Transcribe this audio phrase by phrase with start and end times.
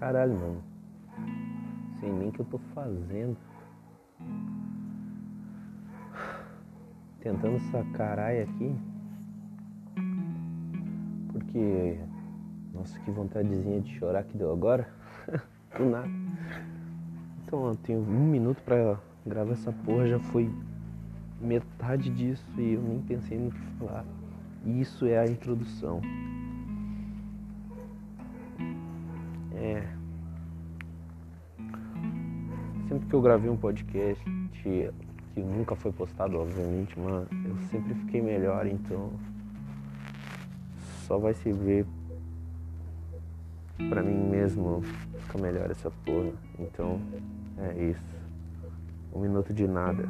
[0.00, 0.62] caralho, mano.
[2.02, 3.36] Nem o que eu tô fazendo.
[7.20, 8.74] Tentando sacar aqui.
[11.30, 12.00] Porque.
[12.72, 14.88] Nossa, que vontadezinha de chorar que deu agora.
[15.76, 16.08] Do nada.
[17.44, 20.50] Então eu tenho um minuto pra gravar essa porra, já foi
[21.40, 24.04] metade disso e eu nem pensei no que falar.
[24.64, 26.00] Isso é a introdução.
[32.90, 34.24] Sempre que eu gravei um podcast
[34.64, 34.90] que
[35.36, 39.12] nunca foi postado, obviamente, mas eu sempre fiquei melhor, então
[41.06, 41.86] só vai servir
[43.88, 44.82] pra mim mesmo
[45.20, 46.32] ficar melhor essa porra.
[46.58, 47.00] Então
[47.58, 48.16] é isso.
[49.14, 50.08] Um minuto de nada.